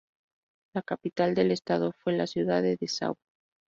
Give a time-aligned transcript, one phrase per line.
[0.73, 3.13] La capital del estado fue la ciudad de Dessau.